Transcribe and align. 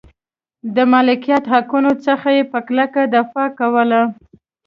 د 0.75 0.77
مالکیت 0.91 1.43
حقونو 1.53 1.91
څخه 2.05 2.27
یې 2.37 2.43
په 2.51 2.59
کلکه 2.67 3.01
دفاع 3.15 3.47
کوله. 3.59 4.01